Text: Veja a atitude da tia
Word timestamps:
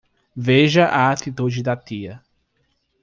Veja 0.35 0.87
a 0.87 1.11
atitude 1.11 1.61
da 1.61 1.77
tia 1.77 2.23